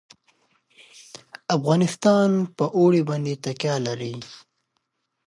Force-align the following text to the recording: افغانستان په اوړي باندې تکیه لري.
افغانستان 1.57 2.29
په 2.57 2.65
اوړي 2.77 3.01
باندې 3.09 3.33
تکیه 3.43 3.77
لري. 3.87 4.15